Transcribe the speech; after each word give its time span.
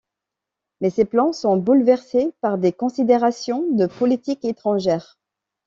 Mais 0.79 0.89
ces 0.89 1.05
plans 1.05 1.31
sont 1.31 1.57
bouleversés 1.57 2.33
par 2.41 2.57
des 2.57 2.73
considérations 2.73 3.67
de 3.73 3.85
politique 3.85 4.43
étrangère. 4.43 5.19